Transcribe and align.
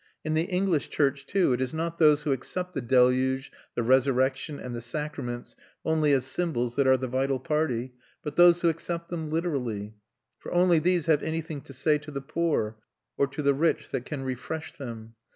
In 0.25 0.33
the 0.33 0.45
English 0.49 0.89
church, 0.89 1.27
too, 1.27 1.53
it 1.53 1.61
is 1.61 1.75
not 1.75 1.99
those 1.99 2.23
who 2.23 2.31
accept 2.31 2.73
the 2.73 2.81
deluge, 2.81 3.51
the 3.75 3.83
resurrection, 3.83 4.59
and 4.59 4.75
the 4.75 4.81
sacraments 4.81 5.55
only 5.85 6.11
as 6.11 6.25
symbols 6.25 6.75
that 6.75 6.87
are 6.87 6.97
the 6.97 7.07
vital 7.07 7.37
party, 7.39 7.93
but 8.23 8.35
those 8.35 8.61
who 8.61 8.69
accept 8.69 9.09
them 9.09 9.29
literally; 9.29 9.93
for 10.39 10.51
only 10.55 10.79
these 10.79 11.05
have 11.05 11.21
anything 11.21 11.61
to 11.61 11.73
say 11.73 11.99
to 11.99 12.09
the 12.09 12.19
poor, 12.19 12.77
or 13.15 13.27
to 13.27 13.43
the 13.43 13.53
rich, 13.53 13.89
that 13.89 14.05
can 14.07 14.23
refresh 14.23 14.75
them. 14.75 15.13